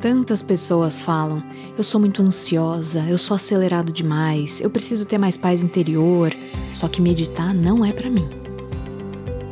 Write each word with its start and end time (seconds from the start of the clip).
Tantas 0.00 0.42
pessoas 0.42 1.00
falam: 1.00 1.42
eu 1.76 1.82
sou 1.82 2.00
muito 2.00 2.22
ansiosa, 2.22 3.00
eu 3.08 3.18
sou 3.18 3.34
acelerado 3.34 3.92
demais, 3.92 4.60
eu 4.60 4.70
preciso 4.70 5.04
ter 5.04 5.18
mais 5.18 5.36
paz 5.36 5.62
interior. 5.62 6.32
Só 6.72 6.86
que 6.86 7.02
meditar 7.02 7.52
não 7.52 7.84
é 7.84 7.92
para 7.92 8.08
mim. 8.08 8.28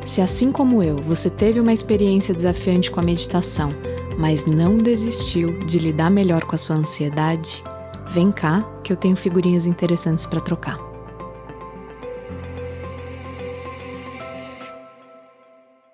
Se 0.04 0.21
assim 0.21 0.53
como 0.53 0.82
eu, 0.85 0.98
você 0.98 1.28
teve 1.28 1.58
uma 1.58 1.72
experiência 1.72 2.32
desafiante 2.32 2.92
com 2.92 3.01
a 3.01 3.03
meditação, 3.03 3.72
mas 4.17 4.46
não 4.46 4.78
desistiu 4.78 5.64
de 5.67 5.78
lidar 5.78 6.10
melhor 6.10 6.44
com 6.44 6.54
a 6.54 6.58
sua 6.58 6.76
ansiedade, 6.76 7.65
vem 8.06 8.31
cá 8.31 8.63
que 8.85 8.92
eu 8.92 8.97
tenho 8.97 9.17
figurinhas 9.17 9.67
interessantes 9.67 10.26
para 10.26 10.40
trocar. 10.40 10.78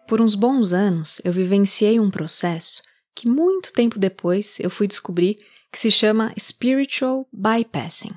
Por 0.07 0.21
uns 0.21 0.35
bons 0.35 0.75
anos, 0.75 1.23
eu 1.25 1.33
vivenciei 1.33 1.99
um 1.99 2.11
processo 2.11 2.83
que 3.15 3.29
muito 3.29 3.73
tempo 3.73 3.99
depois 3.99 4.59
eu 4.61 4.71
fui 4.71 4.87
descobrir 4.87 5.39
que 5.71 5.79
se 5.79 5.91
chama 5.91 6.33
spiritual 6.39 7.27
bypassing. 7.33 8.13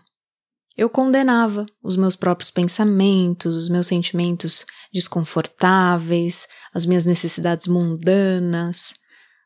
Eu 0.77 0.89
condenava 0.89 1.65
os 1.81 1.95
meus 1.95 2.17
próprios 2.17 2.51
pensamentos, 2.51 3.55
os 3.55 3.69
meus 3.69 3.87
sentimentos 3.87 4.65
desconfortáveis, 4.93 6.45
as 6.73 6.85
minhas 6.85 7.05
necessidades 7.05 7.65
mundanas, 7.65 8.93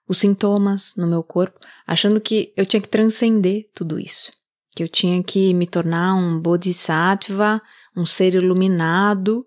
os 0.08 0.18
sintomas 0.18 0.96
no 0.98 1.06
meu 1.06 1.22
corpo, 1.22 1.60
achando 1.86 2.20
que 2.20 2.52
eu 2.58 2.66
tinha 2.66 2.82
que 2.82 2.90
transcender 2.90 3.70
tudo 3.76 4.00
isso, 4.00 4.32
que 4.76 4.82
eu 4.82 4.90
tinha 4.90 5.24
que 5.24 5.54
me 5.54 5.68
tornar 5.68 6.16
um 6.16 6.42
bodhisattva, 6.42 7.62
um 7.96 8.08
ser 8.08 8.34
iluminado, 8.34 9.46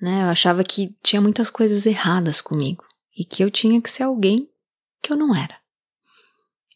né? 0.00 0.22
Eu 0.22 0.28
achava 0.28 0.62
que 0.62 0.96
tinha 1.02 1.20
muitas 1.20 1.50
coisas 1.50 1.84
erradas 1.84 2.40
comigo 2.40 2.84
e 3.16 3.24
que 3.24 3.42
eu 3.42 3.50
tinha 3.50 3.80
que 3.82 3.90
ser 3.90 4.04
alguém 4.04 4.48
que 5.04 5.12
eu 5.12 5.16
não 5.16 5.36
era. 5.36 5.56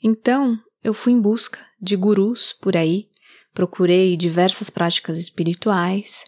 Então, 0.05 0.60
eu 0.84 0.92
fui 0.92 1.12
em 1.12 1.20
busca 1.20 1.59
de 1.80 1.97
gurus 1.97 2.53
por 2.53 2.77
aí, 2.77 3.08
procurei 3.55 4.16
diversas 4.16 4.69
práticas 4.69 5.19
espirituais. 5.19 6.25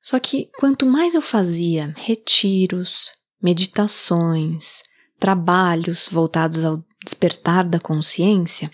Só 0.00 0.20
que 0.20 0.50
quanto 0.58 0.86
mais 0.86 1.14
eu 1.14 1.20
fazia 1.20 1.92
retiros, 1.96 3.10
meditações, 3.42 4.82
trabalhos 5.18 6.08
voltados 6.10 6.64
ao 6.64 6.82
despertar 7.04 7.68
da 7.68 7.80
consciência, 7.80 8.70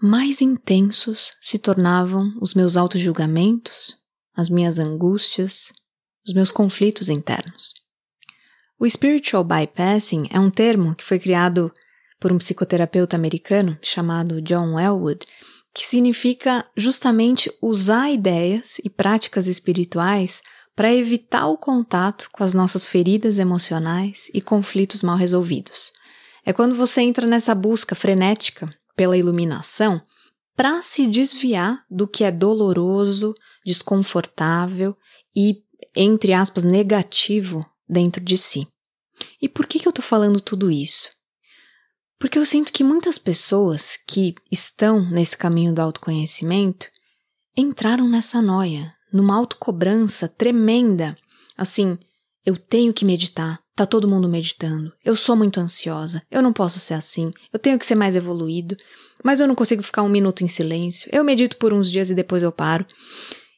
mais 0.00 0.42
intensos 0.42 1.32
se 1.40 1.58
tornavam 1.58 2.36
os 2.40 2.52
meus 2.54 2.76
auto-julgamentos, 2.76 3.96
as 4.36 4.50
minhas 4.50 4.78
angústias, 4.78 5.72
os 6.26 6.34
meus 6.34 6.52
conflitos 6.52 7.08
internos. 7.08 7.83
O 8.78 8.88
spiritual 8.88 9.44
bypassing 9.44 10.28
é 10.30 10.38
um 10.38 10.50
termo 10.50 10.94
que 10.94 11.04
foi 11.04 11.18
criado 11.18 11.72
por 12.18 12.32
um 12.32 12.38
psicoterapeuta 12.38 13.16
americano 13.16 13.78
chamado 13.80 14.42
John 14.42 14.78
Elwood, 14.78 15.26
que 15.72 15.84
significa 15.84 16.66
justamente 16.76 17.52
usar 17.62 18.10
ideias 18.10 18.78
e 18.84 18.90
práticas 18.90 19.46
espirituais 19.46 20.42
para 20.74 20.92
evitar 20.92 21.46
o 21.46 21.56
contato 21.56 22.28
com 22.32 22.42
as 22.42 22.52
nossas 22.52 22.84
feridas 22.86 23.38
emocionais 23.38 24.28
e 24.34 24.40
conflitos 24.40 25.02
mal 25.02 25.16
resolvidos. 25.16 25.92
É 26.44 26.52
quando 26.52 26.74
você 26.74 27.00
entra 27.00 27.26
nessa 27.26 27.54
busca 27.54 27.94
frenética 27.94 28.68
pela 28.96 29.16
iluminação 29.16 30.00
para 30.56 30.80
se 30.82 31.06
desviar 31.06 31.84
do 31.90 32.06
que 32.06 32.24
é 32.24 32.30
doloroso, 32.30 33.34
desconfortável 33.64 34.96
e, 35.34 35.62
entre 35.94 36.32
aspas, 36.32 36.64
negativo 36.64 37.64
dentro 37.88 38.22
de 38.22 38.36
si. 38.36 38.66
E 39.40 39.48
por 39.48 39.66
que, 39.66 39.78
que 39.78 39.86
eu 39.86 39.90
estou 39.90 40.04
falando 40.04 40.40
tudo 40.40 40.70
isso? 40.70 41.08
Porque 42.18 42.38
eu 42.38 42.46
sinto 42.46 42.72
que 42.72 42.84
muitas 42.84 43.18
pessoas 43.18 43.98
que 44.06 44.34
estão 44.50 45.10
nesse 45.10 45.36
caminho 45.36 45.74
do 45.74 45.80
autoconhecimento 45.80 46.86
entraram 47.56 48.08
nessa 48.08 48.40
noia, 48.40 48.94
numa 49.12 49.36
autocobrança 49.36 50.28
tremenda. 50.28 51.16
Assim, 51.56 51.98
eu 52.44 52.56
tenho 52.56 52.92
que 52.92 53.04
meditar, 53.04 53.60
tá 53.74 53.86
todo 53.86 54.08
mundo 54.08 54.28
meditando, 54.28 54.92
eu 55.04 55.16
sou 55.16 55.36
muito 55.36 55.60
ansiosa, 55.60 56.22
eu 56.30 56.42
não 56.42 56.52
posso 56.52 56.78
ser 56.78 56.94
assim, 56.94 57.32
eu 57.52 57.58
tenho 57.58 57.78
que 57.78 57.86
ser 57.86 57.94
mais 57.94 58.16
evoluído, 58.16 58.76
mas 59.22 59.40
eu 59.40 59.48
não 59.48 59.54
consigo 59.54 59.82
ficar 59.82 60.02
um 60.02 60.08
minuto 60.08 60.44
em 60.44 60.48
silêncio, 60.48 61.08
eu 61.12 61.24
medito 61.24 61.56
por 61.56 61.72
uns 61.72 61.90
dias 61.90 62.10
e 62.10 62.14
depois 62.14 62.42
eu 62.42 62.52
paro. 62.52 62.86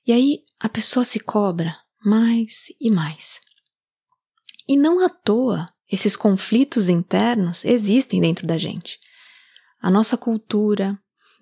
E 0.06 0.12
aí 0.12 0.41
a 0.60 0.69
pessoa 0.69 1.04
se 1.04 1.19
cobra 1.19 1.76
mais 2.04 2.66
e 2.81 2.91
mais. 2.91 3.41
E 4.69 4.77
não 4.77 5.04
à 5.04 5.09
toa 5.09 5.69
esses 5.91 6.16
conflitos 6.16 6.88
internos 6.88 7.65
existem 7.65 8.21
dentro 8.21 8.47
da 8.47 8.59
gente. 8.59 8.99
A 9.81 9.91
nossa 9.91 10.16
cultura, 10.16 10.99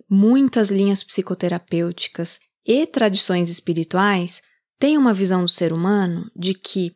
muitas 0.09 0.71
linhas 0.71 1.03
psicoterapêuticas 1.03 2.39
e 2.67 2.87
tradições 2.87 3.49
espirituais 3.49 4.43
têm 4.79 4.99
uma 4.99 5.15
visão 5.15 5.43
do 5.43 5.51
ser 5.51 5.73
humano 5.73 6.31
de 6.37 6.53
que 6.53 6.95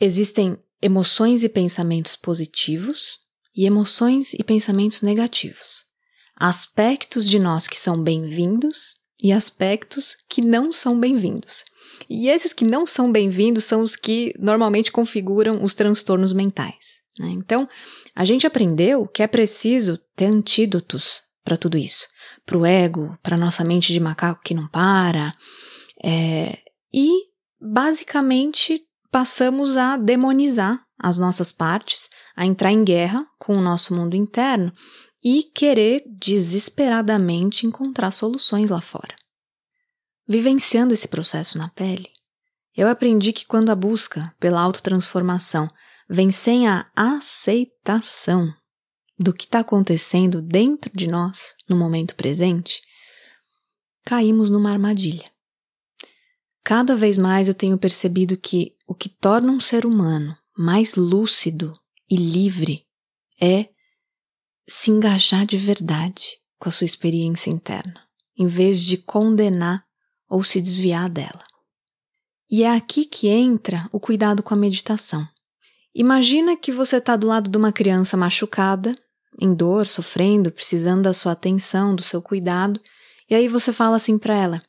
existem 0.00 0.56
emoções 0.80 1.42
e 1.42 1.48
pensamentos 1.48 2.14
positivos 2.14 3.18
e 3.54 3.66
emoções 3.66 4.34
e 4.34 4.44
pensamentos 4.44 5.02
negativos. 5.02 5.84
Aspectos 6.36 7.28
de 7.28 7.40
nós 7.40 7.66
que 7.66 7.76
são 7.76 8.00
bem-vindos 8.00 8.94
e 9.20 9.32
aspectos 9.32 10.16
que 10.28 10.40
não 10.40 10.72
são 10.72 10.98
bem-vindos. 10.98 11.64
E 12.08 12.28
esses 12.28 12.52
que 12.52 12.64
não 12.64 12.86
são 12.86 13.10
bem-vindos 13.10 13.64
são 13.64 13.82
os 13.82 13.96
que 13.96 14.32
normalmente 14.38 14.92
configuram 14.92 15.62
os 15.62 15.74
transtornos 15.74 16.32
mentais. 16.32 16.98
Né? 17.18 17.28
Então, 17.30 17.68
a 18.14 18.24
gente 18.24 18.46
aprendeu 18.46 19.06
que 19.06 19.22
é 19.22 19.26
preciso 19.26 19.98
ter 20.16 20.26
antídotos 20.26 21.22
para 21.44 21.56
tudo 21.56 21.78
isso, 21.78 22.06
para 22.44 22.58
o 22.58 22.66
ego, 22.66 23.18
para 23.22 23.36
nossa 23.36 23.64
mente 23.64 23.92
de 23.92 24.00
macaco 24.00 24.42
que 24.44 24.54
não 24.54 24.68
para, 24.68 25.34
é, 26.04 26.58
e 26.92 27.08
basicamente 27.60 28.82
passamos 29.10 29.76
a 29.76 29.96
demonizar 29.96 30.82
as 30.98 31.16
nossas 31.16 31.50
partes, 31.50 32.08
a 32.36 32.44
entrar 32.44 32.72
em 32.72 32.84
guerra 32.84 33.26
com 33.38 33.56
o 33.56 33.62
nosso 33.62 33.94
mundo 33.94 34.14
interno 34.14 34.72
e 35.22 35.42
querer 35.42 36.04
desesperadamente 36.06 37.66
encontrar 37.66 38.10
soluções 38.10 38.70
lá 38.70 38.80
fora. 38.80 39.14
Vivenciando 40.28 40.92
esse 40.92 41.08
processo 41.08 41.56
na 41.56 41.70
pele, 41.70 42.10
eu 42.76 42.86
aprendi 42.86 43.32
que 43.32 43.46
quando 43.46 43.70
a 43.70 43.74
busca 43.74 44.34
pela 44.38 44.60
autotransformação 44.60 45.70
vem 46.06 46.30
sem 46.30 46.68
a 46.68 46.86
aceitação 46.94 48.52
do 49.18 49.32
que 49.32 49.46
está 49.46 49.60
acontecendo 49.60 50.42
dentro 50.42 50.94
de 50.94 51.08
nós 51.08 51.54
no 51.66 51.74
momento 51.78 52.14
presente, 52.14 52.82
caímos 54.04 54.50
numa 54.50 54.70
armadilha. 54.70 55.32
Cada 56.62 56.94
vez 56.94 57.16
mais 57.16 57.48
eu 57.48 57.54
tenho 57.54 57.78
percebido 57.78 58.36
que 58.36 58.76
o 58.86 58.94
que 58.94 59.08
torna 59.08 59.50
um 59.50 59.60
ser 59.60 59.86
humano 59.86 60.36
mais 60.54 60.94
lúcido 60.94 61.72
e 62.08 62.16
livre 62.16 62.86
é 63.40 63.70
se 64.68 64.90
engajar 64.90 65.46
de 65.46 65.56
verdade 65.56 66.36
com 66.58 66.68
a 66.68 66.72
sua 66.72 66.84
experiência 66.84 67.48
interna, 67.48 68.06
em 68.36 68.46
vez 68.46 68.84
de 68.84 68.98
condenar 68.98 69.87
ou 70.28 70.44
se 70.44 70.60
desviar 70.60 71.08
dela. 71.08 71.44
E 72.50 72.62
é 72.62 72.70
aqui 72.70 73.04
que 73.04 73.28
entra 73.28 73.88
o 73.92 74.00
cuidado 74.00 74.42
com 74.42 74.54
a 74.54 74.56
meditação. 74.56 75.26
Imagina 75.94 76.56
que 76.56 76.72
você 76.72 76.96
está 76.96 77.16
do 77.16 77.26
lado 77.26 77.50
de 77.50 77.56
uma 77.56 77.72
criança 77.72 78.16
machucada, 78.16 78.94
em 79.40 79.54
dor, 79.54 79.86
sofrendo, 79.86 80.50
precisando 80.50 81.02
da 81.02 81.12
sua 81.12 81.32
atenção, 81.32 81.94
do 81.94 82.02
seu 82.02 82.20
cuidado, 82.20 82.80
e 83.28 83.34
aí 83.34 83.48
você 83.48 83.72
fala 83.72 83.96
assim 83.96 84.18
para 84.18 84.36
ela: 84.36 84.62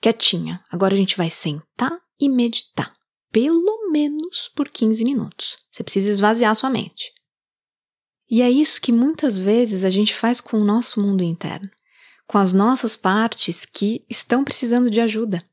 quietinha, 0.00 0.62
agora 0.70 0.94
a 0.94 0.96
gente 0.96 1.16
vai 1.16 1.30
sentar 1.30 1.98
e 2.18 2.28
meditar. 2.28 2.94
Pelo 3.30 3.90
menos 3.90 4.50
por 4.54 4.68
15 4.68 5.04
minutos. 5.04 5.56
Você 5.70 5.82
precisa 5.82 6.08
esvaziar 6.08 6.54
sua 6.54 6.70
mente. 6.70 7.12
E 8.30 8.40
é 8.40 8.50
isso 8.50 8.80
que 8.80 8.92
muitas 8.92 9.36
vezes 9.36 9.84
a 9.84 9.90
gente 9.90 10.14
faz 10.14 10.40
com 10.40 10.56
o 10.56 10.64
nosso 10.64 11.00
mundo 11.00 11.22
interno 11.22 11.68
com 12.26 12.38
as 12.38 12.52
nossas 12.52 12.96
partes 12.96 13.64
que 13.64 14.04
estão 14.08 14.44
precisando 14.44 14.90
de 14.90 15.00
ajuda. 15.00 15.44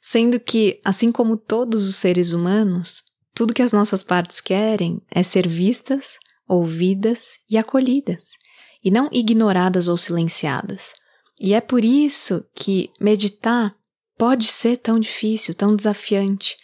Sendo 0.00 0.40
que, 0.40 0.80
assim 0.84 1.12
como 1.12 1.36
todos 1.36 1.86
os 1.88 1.96
seres 1.96 2.32
humanos, 2.32 3.04
tudo 3.34 3.54
que 3.54 3.62
as 3.62 3.72
nossas 3.72 4.02
partes 4.02 4.40
querem 4.40 5.00
é 5.10 5.22
ser 5.22 5.48
vistas, 5.48 6.18
ouvidas 6.46 7.38
e 7.48 7.56
acolhidas, 7.56 8.36
e 8.82 8.90
não 8.90 9.08
ignoradas 9.12 9.86
ou 9.88 9.96
silenciadas. 9.96 10.94
E 11.40 11.54
é 11.54 11.60
por 11.60 11.84
isso 11.84 12.44
que 12.54 12.90
meditar 13.00 13.74
pode 14.18 14.48
ser 14.48 14.76
tão 14.76 14.98
difícil, 14.98 15.54
tão 15.54 15.74
desafiante, 15.74 16.56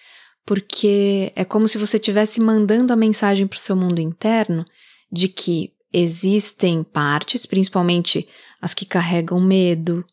porque 0.44 1.32
é 1.34 1.44
como 1.44 1.66
se 1.66 1.78
você 1.78 1.96
estivesse 1.96 2.40
mandando 2.40 2.92
a 2.92 2.96
mensagem 2.96 3.46
para 3.46 3.56
o 3.56 3.60
seu 3.60 3.74
mundo 3.74 4.00
interno 4.00 4.66
de 5.10 5.28
que 5.28 5.72
existem 5.92 6.82
partes, 6.82 7.46
principalmente 7.46 8.28
as 8.60 8.74
que 8.74 8.84
carregam 8.84 9.40
medo, 9.40 10.04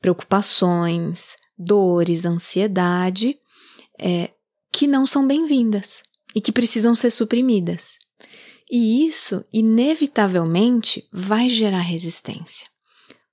preocupações, 0.00 1.36
dores, 1.56 2.24
ansiedade, 2.24 3.36
é, 3.98 4.30
que 4.72 4.86
não 4.86 5.06
são 5.06 5.26
bem-vindas 5.26 6.02
e 6.34 6.40
que 6.40 6.52
precisam 6.52 6.94
ser 6.94 7.10
suprimidas. 7.10 7.98
E 8.70 9.06
isso, 9.06 9.44
inevitavelmente, 9.52 11.08
vai 11.12 11.48
gerar 11.48 11.80
resistência. 11.80 12.68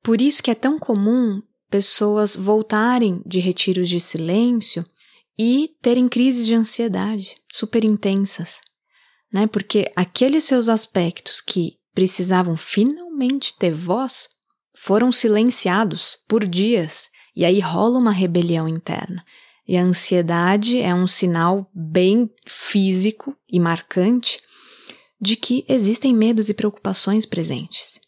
Por 0.01 0.21
isso 0.21 0.41
que 0.41 0.49
é 0.49 0.55
tão 0.55 0.79
comum 0.79 1.41
pessoas 1.69 2.35
voltarem 2.35 3.21
de 3.25 3.39
retiros 3.39 3.89
de 3.89 3.99
silêncio 3.99 4.85
e 5.37 5.75
terem 5.81 6.07
crises 6.07 6.45
de 6.45 6.55
ansiedade 6.55 7.35
super 7.51 7.83
intensas, 7.83 8.61
né? 9.31 9.47
Porque 9.47 9.91
aqueles 9.95 10.45
seus 10.45 10.69
aspectos 10.69 11.41
que 11.41 11.77
precisavam 11.93 12.55
finalmente 12.55 13.57
ter 13.57 13.73
voz 13.73 14.29
foram 14.85 15.11
silenciados 15.11 16.15
por 16.27 16.47
dias 16.47 17.09
e 17.35 17.43
aí 17.43 17.59
rola 17.59 17.97
uma 17.97 18.11
rebelião 18.11 18.67
interna. 18.67 19.25
E 19.67 19.75
a 19.75 19.81
ansiedade 19.81 20.79
é 20.79 20.93
um 20.93 21.07
sinal 21.07 21.67
bem 21.73 22.29
físico 22.47 23.35
e 23.49 23.59
marcante 23.59 24.39
de 25.19 25.35
que 25.35 25.65
existem 25.67 26.13
medos 26.13 26.49
e 26.49 26.53
preocupações 26.53 27.25
presentes. 27.25 27.99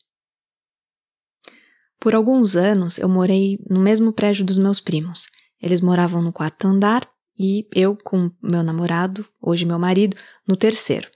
Por 1.99 2.13
alguns 2.13 2.55
anos 2.55 2.99
eu 2.99 3.09
morei 3.09 3.57
no 3.67 3.79
mesmo 3.79 4.13
prédio 4.13 4.45
dos 4.45 4.59
meus 4.59 4.79
primos. 4.79 5.25
Eles 5.59 5.81
moravam 5.81 6.21
no 6.21 6.31
quarto 6.31 6.67
andar 6.67 7.09
e 7.39 7.67
eu 7.73 7.97
com 7.97 8.29
meu 8.39 8.61
namorado, 8.61 9.25
hoje 9.41 9.65
meu 9.65 9.79
marido, 9.79 10.15
no 10.47 10.55
terceiro. 10.55 11.09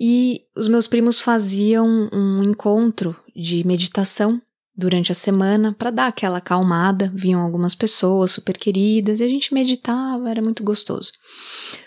E 0.00 0.40
os 0.56 0.68
meus 0.68 0.86
primos 0.86 1.20
faziam 1.20 2.08
um 2.10 2.42
encontro 2.42 3.14
de 3.36 3.62
meditação 3.66 4.40
durante 4.76 5.12
a 5.12 5.14
semana 5.14 5.72
para 5.72 5.90
dar 5.90 6.06
aquela 6.06 6.38
acalmada. 6.38 7.12
Vinham 7.14 7.40
algumas 7.40 7.74
pessoas 7.74 8.32
super 8.32 8.58
queridas 8.58 9.20
e 9.20 9.24
a 9.24 9.28
gente 9.28 9.54
meditava, 9.54 10.30
era 10.30 10.42
muito 10.42 10.64
gostoso. 10.64 11.12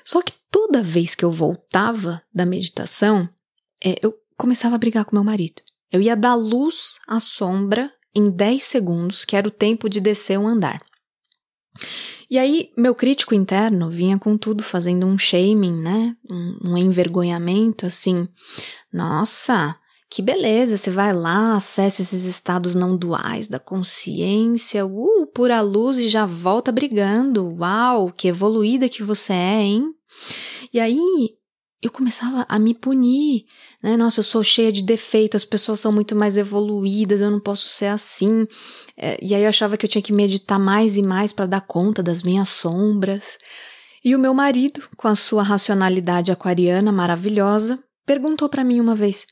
Só 0.04 0.22
que 0.22 0.34
toda 0.52 0.82
vez 0.82 1.16
que 1.16 1.26
eu 1.26 1.32
voltava 1.32 2.22
da 2.34 2.46
meditação, 2.46 3.28
é, 3.84 3.98
eu 4.02 4.14
começava 4.38 4.76
a 4.76 4.80
brigar 4.80 5.06
com 5.06 5.16
meu 5.16 5.24
marido. 5.24 5.62
Eu 5.92 6.02
ia 6.02 6.16
dar 6.16 6.36
luz 6.36 7.00
à 7.08 7.20
sombra 7.20 7.92
em 8.14 8.30
10 8.30 8.64
segundos, 8.64 9.26
que 9.26 9.36
era 9.36 9.48
o 9.48 9.52
tempo 9.52 9.90
de 9.90 10.00
descer 10.00 10.38
um 10.38 10.48
andar. 10.48 10.82
E 12.30 12.38
aí, 12.38 12.72
meu 12.76 12.94
crítico 12.94 13.34
interno 13.34 13.90
vinha 13.90 14.18
com 14.20 14.38
tudo 14.38 14.62
fazendo 14.62 15.06
um 15.06 15.18
shaming, 15.18 15.82
né? 15.82 16.16
Um, 16.30 16.72
um 16.72 16.78
envergonhamento 16.78 17.86
assim. 17.86 18.28
Nossa, 18.92 19.78
que 20.10 20.22
beleza, 20.22 20.78
você 20.78 20.90
vai 20.90 21.14
lá, 21.14 21.56
acessa 21.56 22.02
esses 22.02 22.24
estados 22.24 22.74
não 22.74 22.96
duais 22.96 23.48
da 23.48 23.60
consciência, 23.60 24.86
uh, 24.86 25.28
pura 25.34 25.60
luz 25.62 25.98
e 25.98 26.08
já 26.08 26.26
volta 26.26 26.72
brigando. 26.72 27.56
Uau, 27.60 28.12
que 28.12 28.28
evoluída 28.28 28.88
que 28.88 29.04
você 29.04 29.34
é, 29.34 29.62
hein? 29.62 29.94
E 30.74 30.80
aí 30.80 31.38
eu 31.82 31.92
começava 31.92 32.46
a 32.48 32.58
me 32.58 32.74
punir, 32.74 33.46
né? 33.84 33.98
Nossa, 33.98 34.22
eu 34.22 34.24
sou 34.24 34.44
cheia 34.44 34.72
de 34.72 34.82
defeitos, 34.82 35.44
as 35.44 35.46
pessoas 35.46 35.80
são 35.80 35.92
muito 35.92 36.16
mais 36.16 36.38
evoluídas, 36.38 37.22
eu 37.22 37.30
não 37.30 37.40
posso 37.40 37.68
ser 37.68 37.88
assim. 37.88 38.48
É, 38.96 39.18
e 39.22 39.36
aí 39.36 39.44
eu 39.44 39.50
achava 39.50 39.78
que 39.78 39.86
eu 39.86 39.90
tinha 39.90 40.02
que 40.02 40.14
meditar 40.14 40.58
mais 40.58 40.98
e 40.98 41.04
mais 41.04 41.32
para 41.34 41.46
dar 41.46 41.62
conta 41.62 42.02
das 42.02 42.24
minhas 42.24 42.50
sombras. 42.50 43.38
E 44.04 44.16
o 44.16 44.20
meu 44.20 44.34
marido, 44.34 44.82
com 44.96 45.08
a 45.08 45.16
sua 45.16 45.44
racionalidade 45.44 46.32
aquariana 46.32 46.92
maravilhosa, 46.92 47.78
perguntou 48.06 48.48
para 48.48 48.64
mim 48.64 48.80
uma 48.80 48.96
vez: 48.96 49.28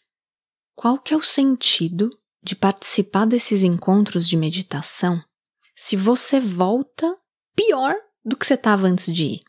qual 0.75 1.00
que 1.00 1.13
é 1.13 1.18
o 1.18 1.24
sentido 1.24 2.10
de 2.44 2.56
participar 2.56 3.25
desses 3.25 3.63
encontros 3.63 4.27
de 4.27 4.38
meditação 4.38 5.24
se 5.75 5.95
você 5.95 6.39
volta 6.39 7.18
pior 7.56 7.95
do 8.24 8.36
que 8.36 8.45
você 8.45 8.54
estava 8.54 8.88
antes 8.88 9.13
de 9.13 9.24
ir? 9.24 9.44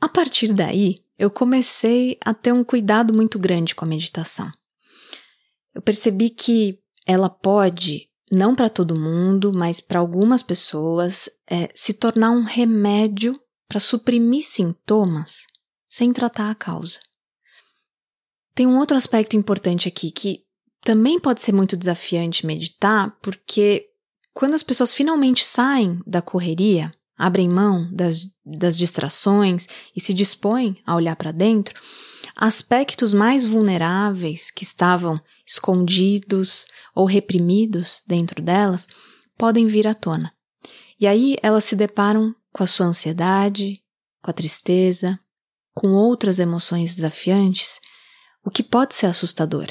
A 0.00 0.08
partir 0.08 0.52
daí, 0.52 1.04
eu 1.18 1.30
comecei 1.30 2.18
a 2.24 2.32
ter 2.32 2.52
um 2.52 2.64
cuidado 2.64 3.12
muito 3.12 3.38
grande 3.38 3.74
com 3.74 3.84
a 3.84 3.88
meditação. 3.88 4.50
Eu 5.74 5.82
percebi 5.82 6.30
que 6.30 6.78
ela 7.06 7.28
pode, 7.28 8.08
não 8.30 8.54
para 8.54 8.70
todo 8.70 8.98
mundo, 8.98 9.52
mas 9.52 9.80
para 9.80 9.98
algumas 9.98 10.42
pessoas, 10.42 11.28
é, 11.46 11.70
se 11.74 11.92
tornar 11.92 12.30
um 12.30 12.42
remédio 12.42 13.38
para 13.68 13.78
suprimir 13.78 14.44
sintomas 14.44 15.46
sem 15.88 16.12
tratar 16.12 16.50
a 16.50 16.54
causa. 16.54 16.98
Tem 18.54 18.66
um 18.66 18.78
outro 18.78 18.96
aspecto 18.96 19.36
importante 19.36 19.88
aqui 19.88 20.10
que 20.10 20.44
também 20.82 21.20
pode 21.20 21.40
ser 21.40 21.52
muito 21.52 21.76
desafiante 21.76 22.46
meditar, 22.46 23.16
porque 23.22 23.86
quando 24.32 24.54
as 24.54 24.62
pessoas 24.62 24.94
finalmente 24.94 25.44
saem 25.44 26.00
da 26.06 26.22
correria, 26.22 26.92
abrem 27.16 27.48
mão 27.48 27.88
das, 27.92 28.30
das 28.44 28.76
distrações 28.76 29.66
e 29.94 30.00
se 30.00 30.14
dispõem 30.14 30.80
a 30.86 30.94
olhar 30.94 31.16
para 31.16 31.32
dentro, 31.32 31.78
aspectos 32.34 33.12
mais 33.12 33.44
vulneráveis 33.44 34.50
que 34.50 34.64
estavam 34.64 35.20
escondidos 35.46 36.64
ou 36.94 37.04
reprimidos 37.04 38.02
dentro 38.06 38.42
delas 38.42 38.86
podem 39.36 39.66
vir 39.66 39.86
à 39.86 39.94
tona. 39.94 40.32
E 40.98 41.06
aí 41.06 41.36
elas 41.42 41.64
se 41.64 41.76
deparam 41.76 42.34
com 42.52 42.62
a 42.62 42.66
sua 42.66 42.86
ansiedade, 42.86 43.82
com 44.22 44.30
a 44.30 44.34
tristeza, 44.34 45.18
com 45.74 45.88
outras 45.88 46.38
emoções 46.38 46.94
desafiantes 46.94 47.80
o 48.44 48.50
que 48.50 48.62
pode 48.62 48.94
ser 48.94 49.06
assustador. 49.06 49.68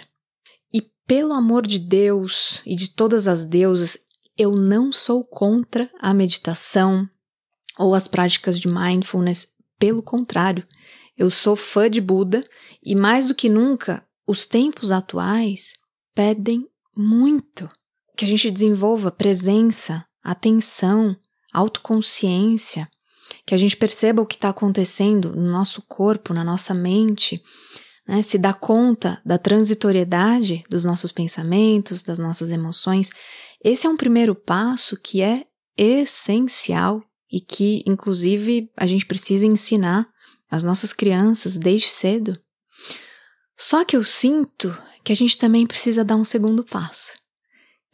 E 0.73 0.81
pelo 1.05 1.33
amor 1.33 1.65
de 1.65 1.79
Deus 1.79 2.61
e 2.65 2.75
de 2.75 2.89
todas 2.89 3.27
as 3.27 3.45
deusas, 3.45 3.97
eu 4.37 4.55
não 4.55 4.91
sou 4.91 5.23
contra 5.23 5.89
a 5.99 6.13
meditação 6.13 7.09
ou 7.77 7.95
as 7.95 8.07
práticas 8.07 8.59
de 8.59 8.67
mindfulness, 8.67 9.47
pelo 9.77 10.03
contrário, 10.03 10.67
eu 11.17 11.29
sou 11.29 11.55
fã 11.55 11.89
de 11.89 12.01
Buda 12.01 12.45
e 12.83 12.95
mais 12.95 13.25
do 13.25 13.35
que 13.35 13.49
nunca, 13.49 14.05
os 14.27 14.45
tempos 14.45 14.91
atuais 14.91 15.73
pedem 16.13 16.67
muito 16.95 17.69
que 18.15 18.25
a 18.25 18.27
gente 18.27 18.51
desenvolva 18.51 19.09
presença, 19.09 20.05
atenção, 20.21 21.15
autoconsciência, 21.53 22.89
que 23.45 23.55
a 23.55 23.57
gente 23.57 23.77
perceba 23.77 24.21
o 24.21 24.25
que 24.25 24.35
está 24.35 24.49
acontecendo 24.49 25.33
no 25.35 25.49
nosso 25.49 25.81
corpo, 25.81 26.33
na 26.33 26.43
nossa 26.43 26.73
mente, 26.73 27.41
né, 28.09 28.23
se 28.23 28.39
dá 28.39 28.51
conta 28.51 29.21
da 29.23 29.37
transitoriedade 29.37 30.63
dos 30.67 30.83
nossos 30.83 31.11
pensamentos, 31.11 32.01
das 32.01 32.17
nossas 32.17 32.49
emoções, 32.49 33.11
esse 33.63 33.85
é 33.85 33.89
um 33.89 33.95
primeiro 33.95 34.33
passo 34.33 34.99
que 34.99 35.21
é 35.21 35.45
essencial 35.77 37.03
e 37.31 37.39
que, 37.39 37.83
inclusive, 37.85 38.67
a 38.75 38.87
gente 38.87 39.05
precisa 39.05 39.45
ensinar 39.45 40.09
às 40.49 40.63
nossas 40.63 40.91
crianças 40.91 41.59
desde 41.59 41.87
cedo. 41.87 42.41
Só 43.55 43.85
que 43.85 43.95
eu 43.95 44.03
sinto 44.03 44.75
que 45.03 45.13
a 45.13 45.15
gente 45.15 45.37
também 45.37 45.67
precisa 45.67 46.03
dar 46.03 46.15
um 46.15 46.23
segundo 46.23 46.63
passo, 46.63 47.13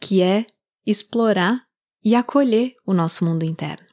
que 0.00 0.22
é 0.22 0.46
explorar 0.86 1.62
e 2.02 2.14
acolher 2.14 2.72
o 2.86 2.94
nosso 2.94 3.22
mundo 3.22 3.44
interno. 3.44 3.86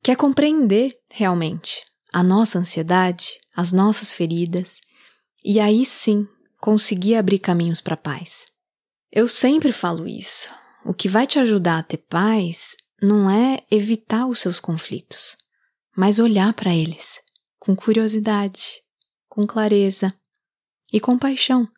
Que 0.00 0.12
é 0.12 0.16
compreender 0.16 0.96
realmente 1.10 1.82
a 2.12 2.22
nossa 2.22 2.56
ansiedade, 2.56 3.40
as 3.56 3.72
nossas 3.72 4.12
feridas 4.12 4.78
e 5.44 5.60
aí 5.60 5.84
sim 5.84 6.26
conseguir 6.58 7.16
abrir 7.16 7.38
caminhos 7.38 7.80
para 7.80 7.96
paz. 7.96 8.46
Eu 9.12 9.28
sempre 9.28 9.70
falo 9.70 10.08
isso. 10.08 10.50
O 10.84 10.94
que 10.94 11.08
vai 11.08 11.26
te 11.26 11.38
ajudar 11.38 11.78
a 11.78 11.82
ter 11.82 11.98
paz 11.98 12.76
não 13.00 13.30
é 13.30 13.62
evitar 13.70 14.26
os 14.26 14.38
seus 14.38 14.58
conflitos, 14.58 15.36
mas 15.96 16.18
olhar 16.18 16.52
para 16.54 16.74
eles 16.74 17.22
com 17.58 17.74
curiosidade, 17.74 18.82
com 19.28 19.46
clareza 19.46 20.14
e 20.92 21.00
compaixão. 21.00 21.68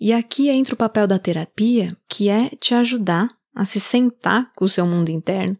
E 0.00 0.12
aqui 0.12 0.48
entra 0.48 0.74
o 0.74 0.78
papel 0.78 1.06
da 1.06 1.18
terapia, 1.18 1.96
que 2.08 2.28
é 2.28 2.50
te 2.50 2.74
ajudar 2.74 3.28
a 3.54 3.64
se 3.64 3.80
sentar 3.80 4.52
com 4.54 4.64
o 4.64 4.68
seu 4.68 4.86
mundo 4.86 5.10
interno, 5.10 5.58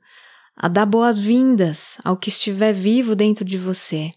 a 0.55 0.69
dar 0.69 0.87
boas-vindas 0.87 1.99
ao 2.05 2.17
que 2.17 2.29
estiver 2.31 2.73
vivo 2.73 3.15
dentro 3.15 3.45
de 3.45 3.59
você, 3.59 4.13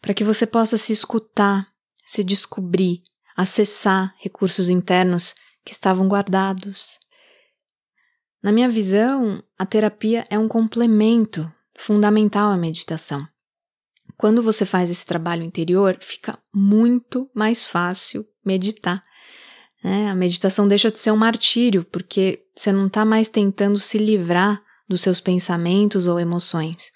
para 0.00 0.14
que 0.14 0.24
você 0.24 0.46
possa 0.46 0.76
se 0.76 0.92
escutar 0.92 1.73
se 2.04 2.22
descobrir, 2.22 3.02
acessar 3.36 4.14
recursos 4.18 4.68
internos 4.68 5.34
que 5.64 5.72
estavam 5.72 6.06
guardados. 6.08 6.98
Na 8.42 8.52
minha 8.52 8.68
visão, 8.68 9.42
a 9.58 9.64
terapia 9.64 10.26
é 10.28 10.38
um 10.38 10.46
complemento 10.46 11.50
fundamental 11.76 12.50
à 12.50 12.56
meditação. 12.56 13.26
Quando 14.16 14.42
você 14.42 14.64
faz 14.64 14.90
esse 14.90 15.04
trabalho 15.04 15.42
interior, 15.42 15.96
fica 16.00 16.38
muito 16.54 17.28
mais 17.34 17.64
fácil 17.64 18.26
meditar. 18.44 19.02
Né? 19.82 20.08
A 20.08 20.14
meditação 20.14 20.68
deixa 20.68 20.90
de 20.90 20.98
ser 20.98 21.10
um 21.10 21.16
martírio, 21.16 21.84
porque 21.84 22.44
você 22.54 22.70
não 22.70 22.86
está 22.86 23.04
mais 23.04 23.28
tentando 23.28 23.78
se 23.78 23.98
livrar 23.98 24.62
dos 24.88 25.00
seus 25.00 25.20
pensamentos 25.20 26.06
ou 26.06 26.20
emoções. 26.20 26.92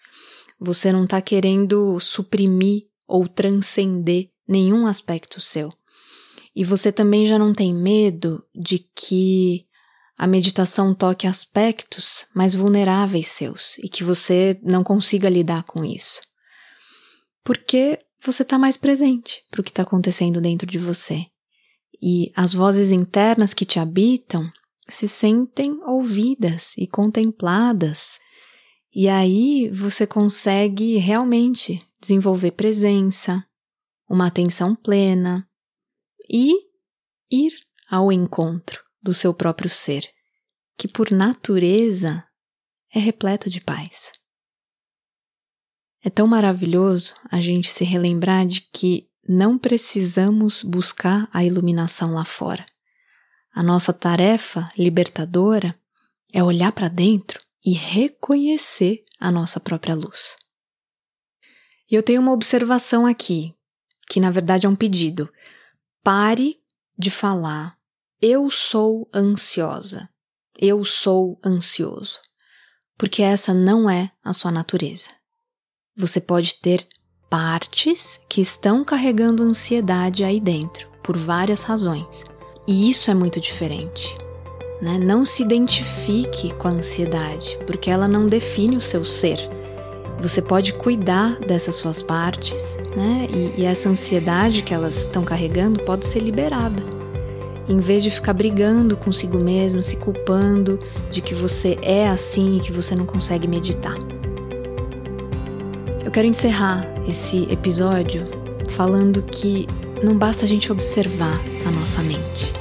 Você 0.61 0.93
não 0.93 1.05
está 1.05 1.21
querendo 1.21 1.99
suprimir 1.99 2.85
ou 3.07 3.27
transcender 3.27 4.31
nenhum 4.49 4.87
aspecto 4.87 5.41
seu. 5.41 5.73
E 6.57 6.65
você 6.65 6.91
também 6.91 7.27
já 7.27 7.39
não 7.39 7.55
tem 7.55 7.75
medo 7.75 8.45
de 8.55 8.79
que 8.79 9.67
a 10.17 10.27
meditação 10.27 10.93
toque 10.93 11.27
aspectos 11.27 12.27
mais 12.35 12.55
vulneráveis 12.55 13.29
seus 13.29 13.79
e 13.79 13.89
que 13.89 14.03
você 14.03 14.59
não 14.63 14.83
consiga 14.83 15.29
lidar 15.29 15.63
com 15.63 15.85
isso. 15.85 16.21
Porque 17.45 18.01
você 18.25 18.43
está 18.43 18.59
mais 18.59 18.77
presente 18.77 19.45
para 19.51 19.61
o 19.61 19.65
que 19.65 19.71
está 19.71 19.83
acontecendo 19.83 20.41
dentro 20.41 20.67
de 20.67 20.79
você. 20.79 21.27
E 22.03 22.33
as 22.35 22.53
vozes 22.53 22.91
internas 22.91 23.55
que 23.55 23.65
te 23.65 23.79
habitam 23.79 24.51
se 24.89 25.07
sentem 25.07 25.79
ouvidas 25.85 26.77
e 26.77 26.87
contempladas. 26.87 28.19
E 28.93 29.09
aí 29.09 29.71
você 29.71 30.07
consegue 30.07 30.97
realmente 30.97 31.81
desenvolver 32.01 32.53
presença, 32.53 33.45
uma 34.09 34.27
atenção 34.27 34.75
plena 34.75 35.49
e 36.29 36.53
ir 37.31 37.53
ao 37.91 38.11
encontro 38.13 38.83
do 39.03 39.15
seu 39.15 39.33
próprio 39.33 39.71
ser, 39.71 40.09
que 40.77 40.89
por 40.89 41.11
natureza 41.11 42.25
é 42.95 42.99
repleto 42.99 43.51
de 43.51 43.61
paz. 43.61 44.13
É 46.03 46.11
tão 46.11 46.27
maravilhoso 46.27 47.15
a 47.31 47.41
gente 47.41 47.69
se 47.69 47.85
relembrar 47.85 48.47
de 48.47 48.63
que 48.73 49.09
não 49.29 49.59
precisamos 49.59 50.63
buscar 50.63 51.29
a 51.33 51.45
iluminação 51.45 52.13
lá 52.13 52.25
fora. 52.25 52.65
A 53.53 53.63
nossa 53.63 53.93
tarefa 53.93 54.73
libertadora 54.77 55.79
é 56.33 56.43
olhar 56.43 56.73
para 56.73 56.89
dentro 56.89 57.41
e 57.65 57.73
reconhecer 57.73 59.05
a 59.19 59.31
nossa 59.31 59.59
própria 59.59 59.95
luz. 59.95 60.37
E 61.91 61.95
eu 61.95 62.03
tenho 62.03 62.21
uma 62.21 62.33
observação 62.33 63.07
aqui, 63.07 63.55
que 64.09 64.21
na 64.21 64.31
verdade 64.31 64.67
é 64.67 64.69
um 64.69 64.77
pedido. 64.77 65.29
Pare 66.03 66.59
de 66.99 67.11
falar 67.11 67.79
eu 68.21 68.51
sou 68.51 69.09
ansiosa, 69.15 70.09
eu 70.59 70.85
sou 70.85 71.39
ansioso, 71.45 72.19
porque 72.97 73.23
essa 73.23 73.55
não 73.55 73.89
é 73.89 74.11
a 74.25 74.33
sua 74.33 74.51
natureza. 74.51 75.11
Você 75.97 76.21
pode 76.21 76.57
ter 76.61 76.85
partes 77.31 78.21
que 78.29 78.41
estão 78.41 78.85
carregando 78.85 79.45
ansiedade 79.45 80.25
aí 80.25 80.41
dentro, 80.41 80.89
por 81.01 81.17
várias 81.17 81.63
razões. 81.63 82.25
E 82.67 82.91
isso 82.91 83.09
é 83.09 83.15
muito 83.15 83.41
diferente. 83.41 84.17
Né? 84.83 84.99
Não 84.99 85.25
se 85.25 85.45
identifique 85.45 86.53
com 86.55 86.67
a 86.67 86.73
ansiedade, 86.73 87.57
porque 87.69 87.89
ela 87.89 88.09
não 88.09 88.27
define 88.27 88.77
o 88.77 88.81
seu 88.81 89.05
ser. 89.05 89.39
Você 90.21 90.43
pode 90.43 90.73
cuidar 90.73 91.39
dessas 91.39 91.77
suas 91.77 92.03
partes, 92.03 92.77
né? 92.97 93.29
E, 93.31 93.61
e 93.61 93.65
essa 93.65 93.89
ansiedade 93.89 94.63
que 94.63 94.75
elas 94.75 94.99
estão 94.99 95.25
carregando 95.25 95.79
pode 95.81 96.07
ser 96.07 96.19
liberada. 96.19 96.83
Em 97.69 97.79
vez 97.79 98.03
de 98.03 98.11
ficar 98.11 98.33
brigando 98.33 98.97
consigo 98.97 99.39
mesmo, 99.39 99.83
se 99.83 99.97
culpando 99.97 100.81
de 101.13 101.21
que 101.21 101.35
você 101.35 101.79
é 101.83 102.09
assim 102.09 102.57
e 102.57 102.61
que 102.61 102.73
você 102.73 102.97
não 102.97 103.07
consegue 103.07 103.47
meditar. 103.47 103.97
Eu 106.05 106.11
quero 106.11 106.27
encerrar 106.27 106.85
esse 107.07 107.45
episódio 107.51 108.27
falando 108.71 109.23
que 109.23 109.69
não 110.03 110.17
basta 110.17 110.47
a 110.47 110.49
gente 110.49 110.73
observar 110.73 111.41
a 111.67 111.71
nossa 111.71 112.03
mente, 112.03 112.53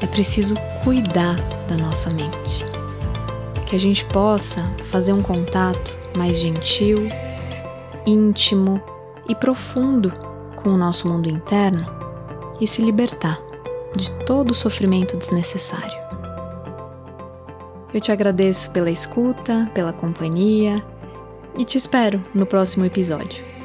é 0.00 0.06
preciso 0.06 0.54
cuidar 0.84 1.34
da 1.68 1.76
nossa 1.76 2.10
mente. 2.10 2.64
Que 3.66 3.74
a 3.74 3.80
gente 3.80 4.04
possa 4.06 4.62
fazer 4.90 5.12
um 5.12 5.20
contato 5.20 5.96
mais 6.16 6.38
gentil, 6.38 7.08
íntimo 8.06 8.80
e 9.28 9.34
profundo 9.34 10.12
com 10.56 10.70
o 10.70 10.76
nosso 10.76 11.08
mundo 11.08 11.28
interno 11.28 11.86
e 12.60 12.66
se 12.66 12.82
libertar 12.82 13.40
de 13.94 14.10
todo 14.24 14.50
o 14.50 14.54
sofrimento 14.54 15.16
desnecessário. 15.16 15.96
Eu 17.92 18.00
te 18.00 18.12
agradeço 18.12 18.70
pela 18.70 18.90
escuta, 18.90 19.70
pela 19.72 19.92
companhia 19.92 20.84
e 21.56 21.64
te 21.64 21.78
espero 21.78 22.22
no 22.34 22.44
próximo 22.44 22.84
episódio. 22.84 23.55